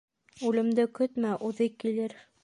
[0.47, 2.17] Үлемде көтмә, үҙе килер.